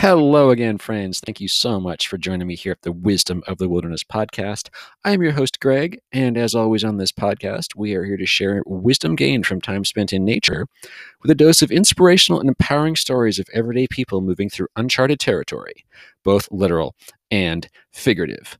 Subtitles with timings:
[0.00, 1.18] Hello again, friends.
[1.18, 4.68] Thank you so much for joining me here at the Wisdom of the Wilderness podcast.
[5.04, 8.24] I am your host, Greg, and as always on this podcast, we are here to
[8.24, 10.68] share wisdom gained from time spent in nature
[11.20, 15.84] with a dose of inspirational and empowering stories of everyday people moving through uncharted territory,
[16.22, 16.94] both literal
[17.32, 18.56] and figurative.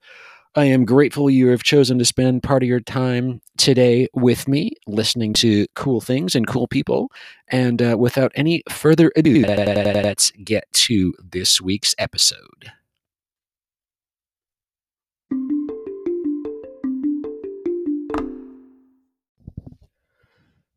[0.59, 4.73] I am grateful you have chosen to spend part of your time today with me,
[4.89, 7.13] listening to cool things and cool people.
[7.47, 12.73] And uh, without any further ado, let's get to this week's episode.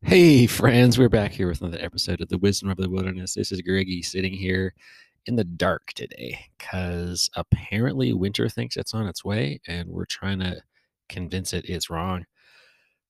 [0.04, 3.34] Hey, friends, we're back here with another episode of the Wisdom of the Wilderness.
[3.34, 4.74] This is Greggy sitting here
[5.26, 10.40] in the dark today because apparently winter thinks it's on its way and we're trying
[10.40, 10.60] to
[11.08, 12.24] convince it it's wrong.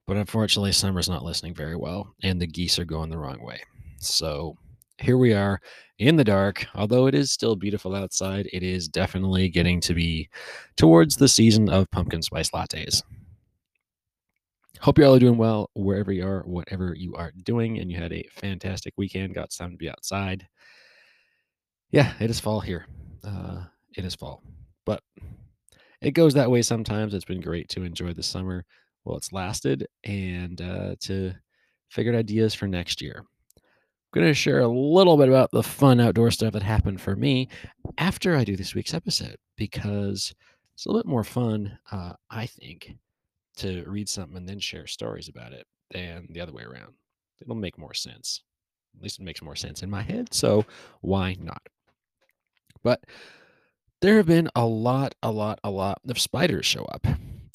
[0.07, 3.61] But unfortunately, summer's not listening very well and the geese are going the wrong way.
[3.99, 4.57] So
[4.99, 5.61] here we are
[5.99, 6.67] in the dark.
[6.75, 10.29] Although it is still beautiful outside, it is definitely getting to be
[10.77, 13.03] towards the season of pumpkin spice lattes.
[14.81, 17.97] Hope you all are doing well wherever you are, whatever you are doing, and you
[17.97, 19.35] had a fantastic weekend.
[19.35, 20.47] Got time to be outside
[21.93, 22.87] yeah, it is fall here.
[23.23, 23.65] Uh,
[23.97, 24.43] it is fall,
[24.85, 25.03] but
[26.01, 27.15] it goes that way sometimes.
[27.15, 28.65] It's been great to enjoy the summer
[29.05, 31.33] while it's lasted and uh, to
[31.91, 33.25] figure out ideas for next year.
[33.57, 37.15] I'm going to share a little bit about the fun outdoor stuff that happened for
[37.15, 37.49] me
[37.99, 40.35] after I do this week's episode because
[40.75, 42.95] it's a little bit more fun, uh, I think,
[43.59, 46.95] to read something and then share stories about it than the other way around.
[47.41, 48.43] It'll make more sense.
[48.97, 50.33] At least it makes more sense in my head.
[50.33, 50.65] So
[51.01, 51.63] why not?
[52.83, 53.05] But
[54.01, 57.07] there have been a lot, a lot, a lot of spiders show up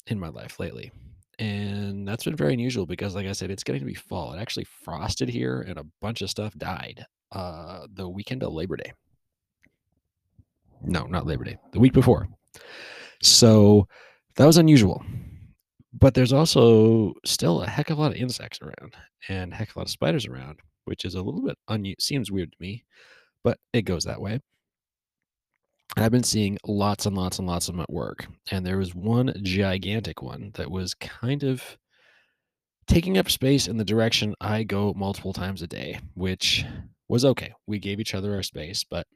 [0.06, 0.90] in my life lately.
[1.38, 4.32] And that's been very unusual because, like I said, it's getting to be fall.
[4.32, 8.76] It actually frosted here and a bunch of stuff died uh, the weekend of Labor
[8.76, 8.92] Day.
[10.82, 12.28] No, not Labor Day, the week before.
[13.22, 13.86] So
[14.36, 15.04] that was unusual.
[15.92, 18.94] But there's also still a heck of a lot of insects around
[19.28, 21.96] and heck of a lot of spiders around, which is a little bit unusual.
[22.00, 22.84] Seems weird to me,
[23.42, 24.40] but it goes that way.
[25.96, 28.26] I've been seeing lots and lots and lots of them at work.
[28.50, 31.78] And there was one gigantic one that was kind of
[32.86, 36.64] taking up space in the direction I go multiple times a day, which
[37.08, 37.52] was okay.
[37.66, 39.06] We gave each other our space, but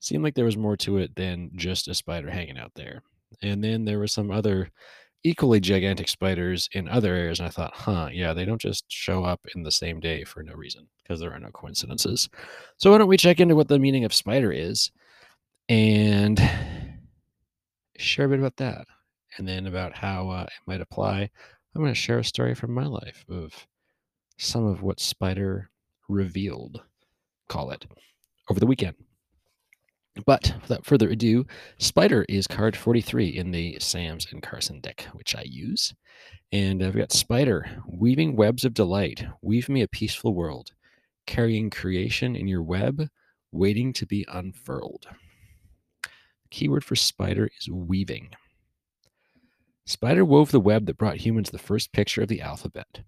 [0.00, 3.02] seemed like there was more to it than just a spider hanging out there.
[3.42, 4.70] And then there were some other
[5.22, 7.40] equally gigantic spiders in other areas.
[7.40, 10.42] And I thought, huh, yeah, they don't just show up in the same day for
[10.42, 12.28] no reason because there are no coincidences.
[12.78, 14.90] So why don't we check into what the meaning of spider is?
[15.70, 16.40] And
[17.96, 18.88] share a bit about that
[19.38, 21.30] and then about how uh, it might apply.
[21.74, 23.54] I'm going to share a story from my life of
[24.36, 25.70] some of what Spider
[26.08, 26.82] revealed,
[27.48, 27.86] call it,
[28.50, 28.96] over the weekend.
[30.26, 31.46] But without further ado,
[31.78, 35.94] Spider is card 43 in the Sams and Carson deck, which I use.
[36.50, 40.72] And I've got Spider, weaving webs of delight, weave me a peaceful world,
[41.28, 43.06] carrying creation in your web,
[43.52, 45.06] waiting to be unfurled.
[46.50, 48.30] Keyword for spider is weaving.
[49.86, 53.00] Spider wove the web that brought humans the first picture of the alphabet.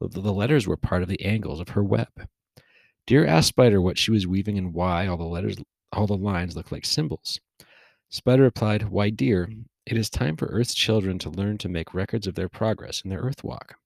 [0.00, 2.28] The letters were part of the angles of her web.
[3.06, 5.56] Deer asked Spider what she was weaving and why all the letters
[5.92, 7.40] all the lines looked like symbols.
[8.10, 9.48] Spider replied, Why, dear,
[9.86, 13.10] it is time for Earth's children to learn to make records of their progress in
[13.10, 13.76] their Earth walk.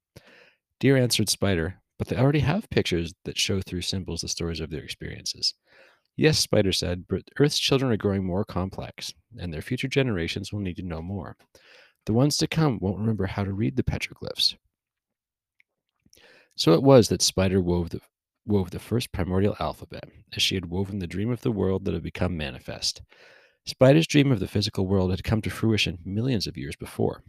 [0.80, 4.70] Deer answered Spider, But they already have pictures that show through symbols the stories of
[4.70, 5.54] their experiences.
[6.16, 10.60] Yes, Spider said, but Earth's children are growing more complex, and their future generations will
[10.60, 11.36] need to know more.
[12.04, 14.56] The ones to come won't remember how to read the petroglyphs.
[16.56, 18.00] So it was that Spider wove the,
[18.44, 21.94] wove the first primordial alphabet, as she had woven the dream of the world that
[21.94, 23.00] had become manifest.
[23.64, 27.22] Spider's dream of the physical world had come to fruition millions of years before.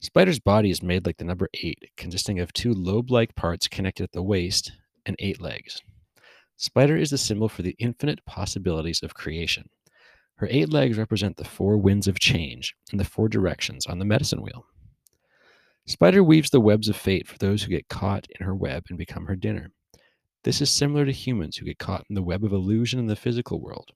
[0.00, 4.04] Spider's body is made like the number eight, consisting of two lobe like parts connected
[4.04, 4.72] at the waist
[5.06, 5.82] and eight legs.
[6.58, 9.68] Spider is the symbol for the infinite possibilities of creation.
[10.36, 14.04] Her eight legs represent the four winds of change and the four directions on the
[14.04, 14.66] medicine wheel.
[15.86, 18.98] Spider weaves the webs of fate for those who get caught in her web and
[18.98, 19.70] become her dinner.
[20.44, 23.16] This is similar to humans who get caught in the web of illusion in the
[23.16, 23.92] physical world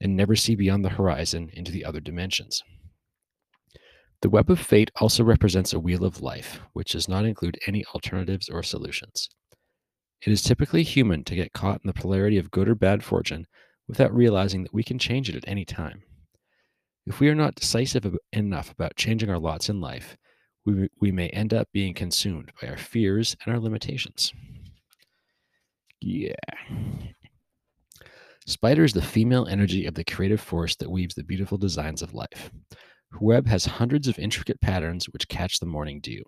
[0.00, 2.62] and never see beyond the horizon into the other dimensions.
[4.20, 7.84] The web of fate also represents a wheel of life, which does not include any
[7.94, 9.28] alternatives or solutions.
[10.28, 13.46] It is typically human to get caught in the polarity of good or bad fortune
[13.88, 16.02] without realizing that we can change it at any time.
[17.06, 20.18] If we are not decisive enough about changing our lots in life,
[20.66, 24.34] we, we may end up being consumed by our fears and our limitations.
[26.02, 26.34] Yeah.
[28.46, 32.12] Spider is the female energy of the creative force that weaves the beautiful designs of
[32.12, 32.50] life.
[33.12, 36.22] Her web has hundreds of intricate patterns which catch the morning dew.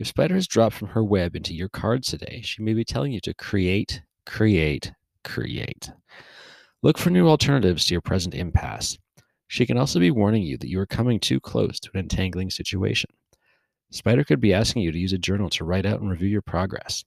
[0.00, 3.12] If Spider has dropped from her web into your cards today, she may be telling
[3.12, 4.92] you to create, create,
[5.24, 5.90] create.
[6.82, 8.96] Look for new alternatives to your present impasse.
[9.46, 12.48] She can also be warning you that you are coming too close to an entangling
[12.48, 13.10] situation.
[13.90, 16.40] Spider could be asking you to use a journal to write out and review your
[16.40, 17.04] progress.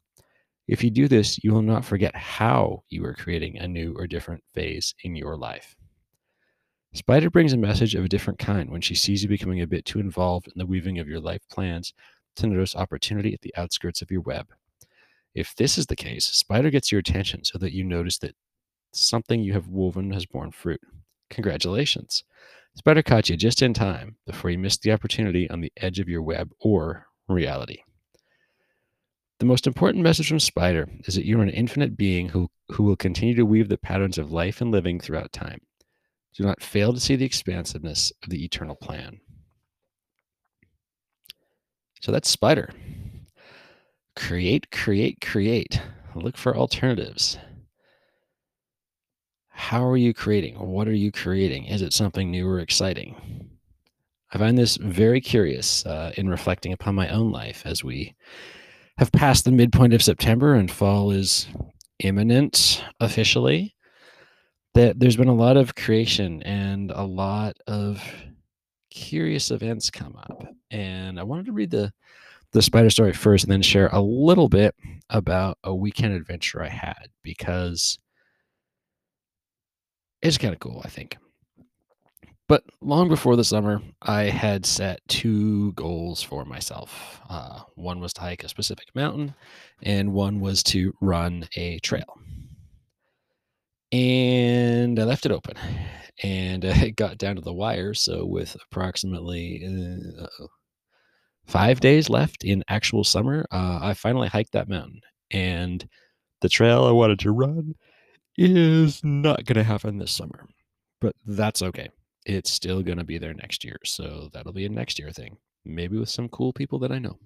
[0.67, 4.05] If you do this, you will not forget how you are creating a new or
[4.05, 5.75] different phase in your life.
[6.93, 9.83] Spider brings a message of a different kind when she sees you becoming a bit
[9.83, 11.91] too involved in the weaving of your life plans
[12.35, 14.47] to notice opportunity at the outskirts of your web.
[15.35, 18.35] If this is the case, Spider gets your attention so that you notice that
[18.91, 20.81] something you have woven has borne fruit.
[21.29, 22.23] Congratulations.
[22.75, 26.09] Spider caught you just in time before you missed the opportunity on the edge of
[26.09, 27.83] your web or reality.
[29.39, 32.83] The most important message from Spider is that you are an infinite being who, who
[32.83, 35.59] will continue to weave the patterns of life and living throughout time.
[36.35, 39.19] Do not fail to see the expansiveness of the eternal plan.
[42.03, 42.69] So that's Spider.
[44.17, 45.81] Create, create, create.
[46.15, 47.37] Look for alternatives.
[49.47, 50.55] How are you creating?
[50.55, 51.63] What are you creating?
[51.63, 53.47] Is it something new or exciting?
[54.33, 58.13] I find this very curious uh, in reflecting upon my own life as we
[58.97, 61.47] have passed the midpoint of September and fall is
[61.99, 63.75] imminent officially.
[64.73, 68.03] That there's been a lot of creation and a lot of
[68.93, 70.45] curious events come up.
[70.71, 71.91] And I wanted to read the
[72.51, 74.75] the spider story first and then share a little bit
[75.09, 77.97] about a weekend adventure I had because
[80.21, 81.17] it's kind of cool, I think.
[82.47, 87.19] But long before the summer, I had set two goals for myself.
[87.27, 89.33] Uh, one was to hike a specific mountain,
[89.81, 92.19] and one was to run a trail.
[93.91, 95.55] And I left it open,
[96.21, 97.93] and it got down to the wire.
[97.93, 99.63] So, with approximately
[100.19, 100.45] uh,
[101.45, 105.01] five days left in actual summer, uh, I finally hiked that mountain.
[105.31, 105.87] And
[106.41, 107.75] the trail I wanted to run
[108.37, 110.47] is not going to happen this summer,
[111.01, 111.89] but that's okay.
[112.25, 113.77] It's still going to be there next year.
[113.85, 117.17] So that'll be a next year thing, maybe with some cool people that I know,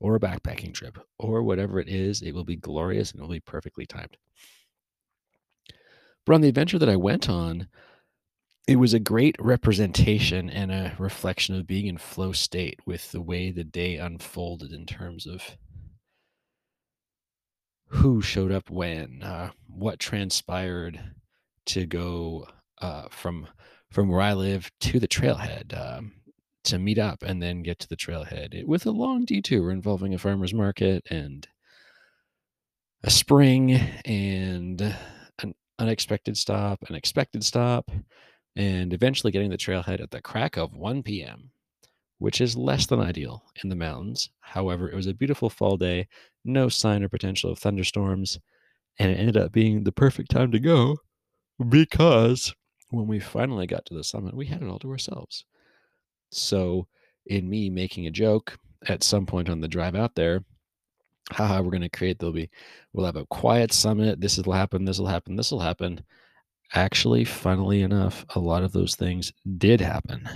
[0.00, 2.22] or a backpacking trip, or whatever it is.
[2.22, 4.16] It will be glorious and it will be perfectly timed.
[6.28, 7.68] But on the adventure that I went on,
[8.66, 13.22] it was a great representation and a reflection of being in flow state with the
[13.22, 15.56] way the day unfolded in terms of
[17.86, 21.00] who showed up when, uh, what transpired
[21.64, 22.46] to go
[22.82, 23.48] uh, from
[23.90, 26.12] from where I live to the trailhead um,
[26.64, 30.12] to meet up and then get to the trailhead it, with a long detour involving
[30.12, 31.48] a farmer's market and
[33.02, 33.72] a spring
[34.04, 34.94] and an
[35.78, 37.90] unexpected stop, an expected stop,
[38.56, 41.50] and eventually getting the trailhead at the crack of 1 p.m
[42.18, 44.30] which is less than ideal in the mountains.
[44.40, 46.08] However, it was a beautiful fall day,
[46.44, 48.38] no sign or potential of thunderstorms,
[48.98, 50.98] and it ended up being the perfect time to go
[51.68, 52.54] because
[52.90, 55.44] when we finally got to the summit, we had it all to ourselves.
[56.30, 56.88] So,
[57.26, 60.44] in me making a joke at some point on the drive out there,
[61.32, 62.50] haha, we're going to create, there'll be,
[62.92, 64.20] we'll have a quiet summit.
[64.20, 66.02] This will happen, this will happen, this will happen.
[66.74, 70.28] Actually, funnily enough, a lot of those things did happen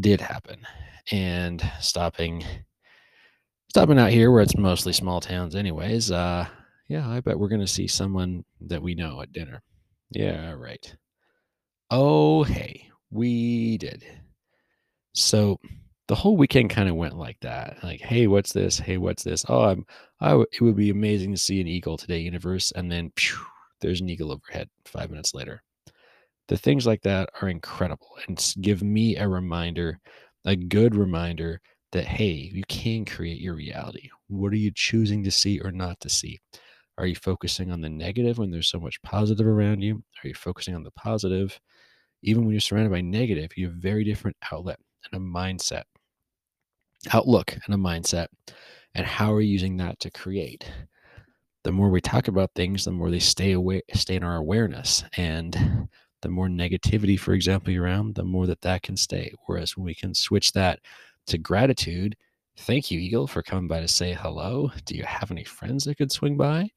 [0.00, 0.66] did happen
[1.10, 2.44] and stopping
[3.68, 6.46] stopping out here where it's mostly small towns anyways uh
[6.88, 9.62] yeah i bet we're gonna see someone that we know at dinner
[10.10, 10.94] yeah right
[11.90, 14.04] oh hey we did
[15.14, 15.58] so
[16.12, 19.46] the whole weekend kind of went like that like hey what's this hey what's this
[19.48, 19.86] oh i'm
[20.20, 23.38] I w- it would be amazing to see an eagle today universe and then phew,
[23.80, 25.62] there's an eagle overhead five minutes later
[26.48, 30.00] the things like that are incredible and give me a reminder,
[30.44, 31.60] a good reminder
[31.92, 34.10] that, hey, you can create your reality.
[34.28, 36.40] What are you choosing to see or not to see?
[36.98, 40.02] Are you focusing on the negative when there's so much positive around you?
[40.22, 41.58] Are you focusing on the positive?
[42.22, 44.78] Even when you're surrounded by negative, you have very different outlet
[45.10, 45.84] and a mindset,
[47.10, 48.28] outlook and a mindset.
[48.94, 50.70] And how are you using that to create?
[51.64, 55.04] The more we talk about things, the more they stay away, stay in our awareness.
[55.16, 55.88] And
[56.22, 59.32] the more negativity, for example, around, the more that that can stay.
[59.46, 60.80] Whereas when we can switch that
[61.26, 62.16] to gratitude,
[62.58, 64.70] thank you, Eagle, for coming by to say hello.
[64.84, 66.68] Do you have any friends that could swing by?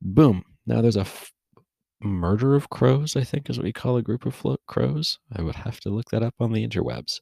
[0.00, 0.44] Boom.
[0.66, 1.32] Now there's a f-
[2.00, 5.18] murder of crows, I think is what we call a group of flo- crows.
[5.34, 7.20] I would have to look that up on the interwebs.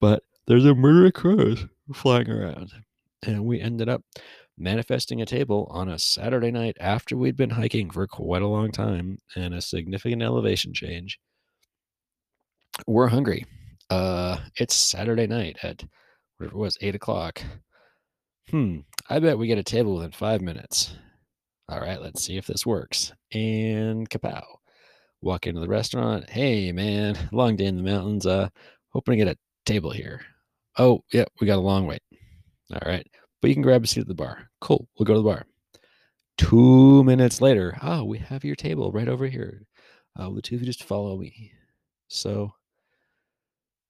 [0.00, 2.72] But there's a murder of crows flying around.
[3.22, 4.02] And we ended up
[4.58, 8.70] manifesting a table on a Saturday night after we'd been hiking for quite a long
[8.70, 11.18] time and a significant elevation change.
[12.86, 13.44] We're hungry.
[13.90, 15.84] Uh, it's Saturday night at
[16.36, 17.42] whatever it was, eight o'clock.
[18.50, 20.96] Hmm, I bet we get a table within five minutes.
[21.68, 23.12] All right, let's see if this works.
[23.32, 24.44] And kapow.
[25.22, 26.30] Walk into the restaurant.
[26.30, 28.26] Hey, man, long day in the mountains.
[28.26, 28.48] Uh,
[28.90, 30.20] hoping to get a table here.
[30.78, 32.02] Oh, yeah, we got a long wait.
[32.72, 33.06] All right,
[33.40, 34.50] but you can grab a seat at the bar.
[34.60, 35.46] Cool, we'll go to the bar.
[36.36, 39.62] Two minutes later, oh, we have your table right over here.
[40.18, 41.52] Uh, the two of you just follow me.
[42.08, 42.52] So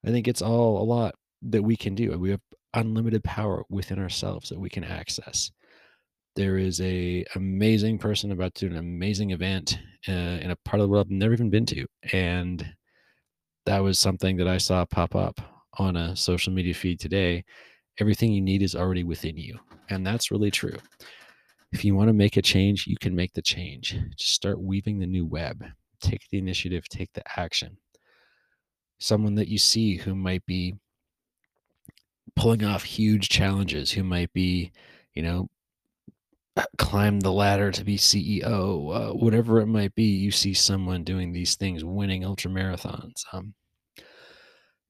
[0.05, 2.16] I think it's all a lot that we can do.
[2.19, 2.40] We have
[2.75, 5.50] unlimited power within ourselves that we can access.
[6.37, 9.78] There is a amazing person about to do an amazing event
[10.09, 12.64] uh, in a part of the world I've never even been to, and
[13.64, 15.40] that was something that I saw pop up
[15.76, 17.45] on a social media feed today.
[17.99, 20.76] Everything you need is already within you, and that's really true.
[21.73, 23.99] If you want to make a change, you can make the change.
[24.16, 25.64] Just start weaving the new web.
[26.00, 27.76] Take the initiative, take the action.
[28.99, 30.75] Someone that you see who might be
[32.35, 34.73] pulling off huge challenges, who might be,
[35.14, 35.49] you know,
[36.78, 41.33] climb the ladder to be CEO, uh, whatever it might be, you see someone doing
[41.33, 43.54] these things, winning ultra marathons, um,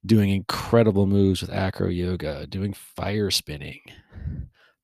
[0.06, 3.80] doing incredible moves with acro yoga, doing fire spinning.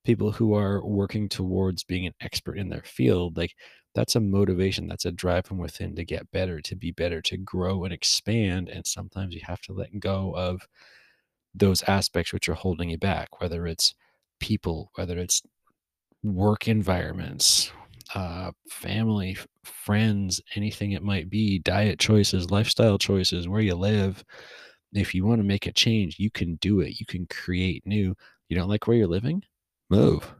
[0.04, 3.54] People who are working towards being an expert in their field, like
[3.94, 7.36] that's a motivation, that's a drive from within to get better, to be better, to
[7.36, 8.68] grow and expand.
[8.68, 10.66] And sometimes you have to let go of
[11.54, 13.94] those aspects which are holding you back, whether it's
[14.40, 15.42] people, whether it's
[16.24, 17.70] work environments,
[18.14, 24.24] uh, family, friends, anything it might be, diet choices, lifestyle choices, where you live.
[24.92, 27.00] If you want to make a change, you can do it.
[27.00, 28.14] You can create new.
[28.48, 29.42] You don't like where you're living?
[29.88, 30.34] Move.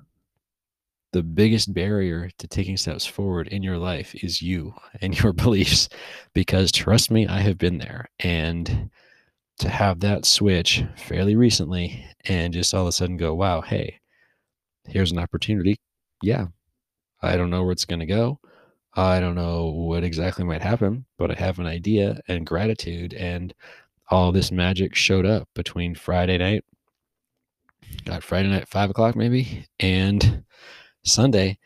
[1.13, 5.89] The biggest barrier to taking steps forward in your life is you and your beliefs.
[6.35, 8.09] Because trust me, I have been there.
[8.19, 8.91] And
[9.59, 14.01] to have that switch fairly recently and just all of a sudden go, wow, hey,
[14.89, 15.77] here's an opportunity.
[16.23, 16.47] Yeah,
[17.23, 18.41] I don't know where it's going to go.
[18.95, 23.15] I don't know what exactly might happen, but I have an idea and gratitude.
[23.15, 23.55] And
[24.11, 26.65] all this magic showed up between Friday night,
[28.05, 30.45] got Friday night, five o'clock maybe, and
[31.05, 31.59] Sunday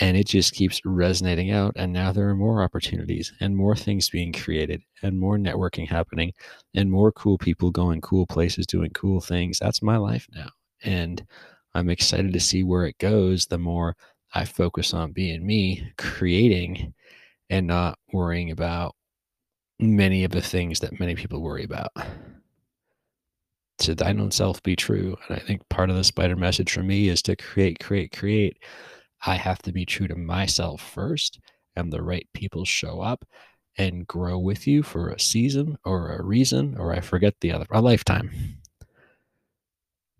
[0.00, 4.10] and it just keeps resonating out and now there are more opportunities and more things
[4.10, 6.32] being created and more networking happening
[6.74, 9.58] and more cool people going cool places doing cool things.
[9.60, 10.48] That's my life now
[10.84, 11.26] and
[11.74, 13.96] i'm excited to see where it goes the more
[14.34, 16.94] i focus on being me creating
[17.50, 18.94] and not worrying about
[19.84, 21.90] many of the things that many people worry about
[23.78, 26.82] to thine own self be true and i think part of the spider message for
[26.82, 28.56] me is to create create create
[29.26, 31.40] I have to be true to myself first,
[31.76, 33.24] and the right people show up
[33.78, 37.66] and grow with you for a season or a reason, or I forget the other,
[37.70, 38.30] a lifetime.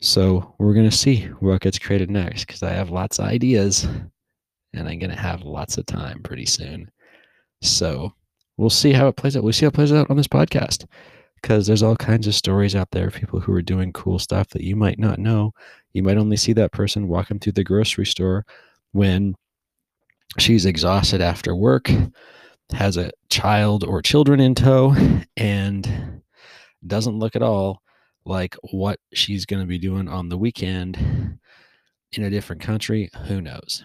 [0.00, 3.84] So we're going to see what gets created next because I have lots of ideas
[3.84, 6.90] and I'm going to have lots of time pretty soon.
[7.62, 8.12] So
[8.56, 9.42] we'll see how it plays out.
[9.42, 10.86] We'll see how it plays out on this podcast
[11.42, 14.48] because there's all kinds of stories out there of people who are doing cool stuff
[14.48, 15.52] that you might not know.
[15.92, 18.46] You might only see that person walking through the grocery store
[18.92, 19.34] when
[20.38, 21.90] she's exhausted after work,
[22.72, 24.94] has a child or children in tow,
[25.36, 26.22] and
[26.86, 27.82] doesn't look at all
[28.24, 31.38] like what she's going to be doing on the weekend
[32.12, 33.10] in a different country.
[33.26, 33.84] Who knows?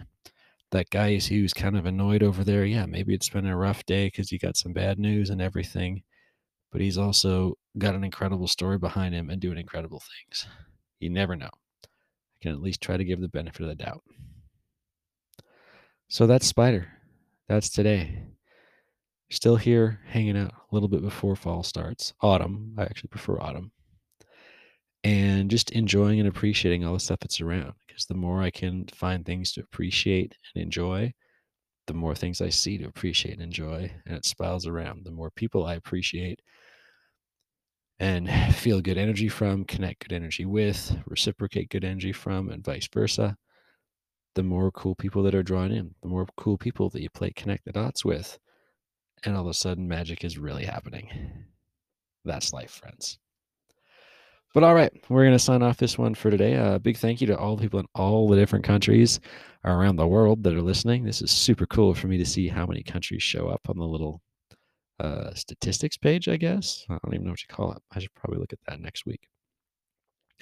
[0.72, 2.64] That guy is who's kind of annoyed over there.
[2.64, 6.02] Yeah, maybe it's been a rough day because he got some bad news and everything,
[6.70, 10.46] but he's also got an incredible story behind him and doing incredible things.
[11.00, 11.50] You never know.
[11.84, 14.02] I can at least try to give the benefit of the doubt.
[16.08, 16.88] So that's Spider.
[17.48, 18.22] That's today.
[19.30, 22.14] Still here, hanging out a little bit before fall starts.
[22.20, 22.74] Autumn.
[22.78, 23.72] I actually prefer autumn.
[25.02, 27.72] And just enjoying and appreciating all the stuff that's around.
[27.86, 31.14] Because the more I can find things to appreciate and enjoy,
[31.86, 33.90] the more things I see to appreciate and enjoy.
[34.06, 35.04] And it spirals around.
[35.04, 36.40] The more people I appreciate
[37.98, 42.88] and feel good energy from, connect good energy with, reciprocate good energy from, and vice
[42.92, 43.36] versa
[44.34, 47.30] the more cool people that are drawn in, the more cool people that you play
[47.30, 48.38] connect the dots with.
[49.24, 51.44] And all of a sudden, magic is really happening.
[52.24, 53.18] That's life, friends.
[54.52, 56.54] But all right, we're going to sign off this one for today.
[56.54, 59.20] A uh, big thank you to all the people in all the different countries
[59.64, 61.04] around the world that are listening.
[61.04, 63.86] This is super cool for me to see how many countries show up on the
[63.86, 64.20] little
[64.98, 66.84] uh, statistics page, I guess.
[66.90, 67.82] I don't even know what you call it.
[67.92, 69.28] I should probably look at that next week.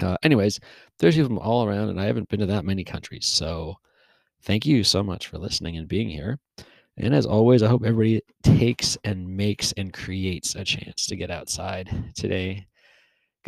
[0.00, 0.58] Uh, anyways,
[0.98, 3.26] there's people from all around, and I haven't been to that many countries.
[3.26, 3.76] So
[4.42, 6.38] Thank you so much for listening and being here.
[6.96, 11.30] And as always, I hope everybody takes and makes and creates a chance to get
[11.30, 12.66] outside today.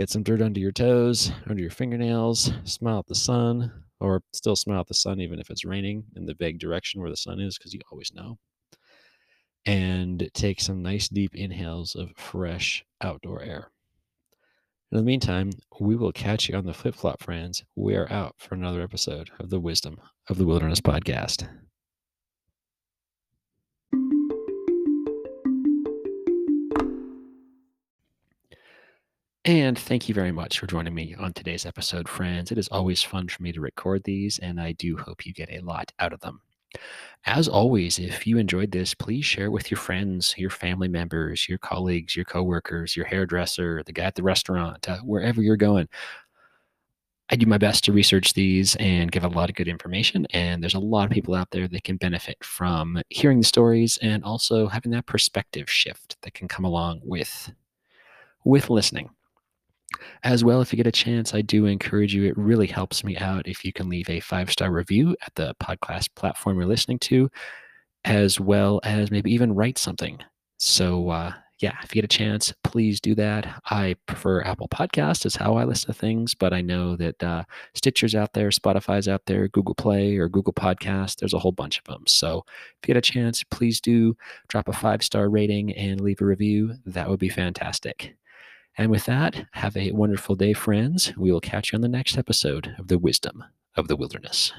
[0.01, 4.57] Get some dirt under your toes, under your fingernails, smile at the sun, or still
[4.57, 7.39] smile at the sun even if it's raining in the vague direction where the sun
[7.39, 8.39] is, because you always know.
[9.67, 13.73] And take some nice deep inhales of fresh outdoor air.
[14.91, 17.63] In the meantime, we will catch you on the flip flop, friends.
[17.77, 21.47] We are out for another episode of the Wisdom of the Wilderness podcast.
[29.45, 32.53] And thank you very much for joining me on today's episode, friends.
[32.53, 35.51] It is always fun for me to record these, and I do hope you get
[35.51, 36.43] a lot out of them.
[37.25, 41.59] As always, if you enjoyed this, please share with your friends, your family members, your
[41.59, 45.89] colleagues, your coworkers, your hairdresser, the guy at the restaurant, uh, wherever you're going.
[47.31, 50.27] I do my best to research these and give a lot of good information.
[50.31, 53.99] And there's a lot of people out there that can benefit from hearing the stories
[54.03, 57.53] and also having that perspective shift that can come along with
[58.45, 59.11] with listening.
[60.23, 62.25] As well, if you get a chance, I do encourage you.
[62.25, 65.55] It really helps me out if you can leave a five star review at the
[65.63, 67.31] podcast platform you're listening to,
[68.05, 70.19] as well as maybe even write something.
[70.59, 73.63] So, uh, yeah, if you get a chance, please do that.
[73.67, 77.45] I prefer Apple Podcast is how I listen to things, but I know that uh,
[77.75, 81.17] Stitcher's out there, Spotify's out there, Google Play or Google Podcast.
[81.17, 82.05] There's a whole bunch of them.
[82.07, 84.17] So if you get a chance, please do
[84.49, 86.75] drop a five star rating and leave a review.
[86.87, 88.17] That would be fantastic.
[88.79, 91.13] And with that, have a wonderful day, friends.
[91.17, 93.45] We will catch you on the next episode of the Wisdom
[93.77, 94.53] of the Wilderness.